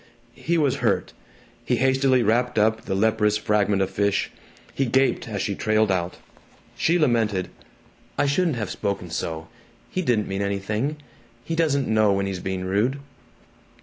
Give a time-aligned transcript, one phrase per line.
[0.41, 1.13] He was hurt.
[1.63, 4.31] He hastily wrapped up the leprous fragment of fish;
[4.73, 6.17] he gaped as she trailed out.
[6.75, 7.49] She lamented,
[8.17, 9.47] "I shouldn't have spoken so.
[9.91, 10.95] He didn't mean anything.
[11.45, 12.97] He doesn't know when he is being rude."